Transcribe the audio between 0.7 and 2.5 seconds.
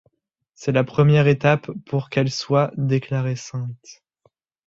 la première étape pour qu'elle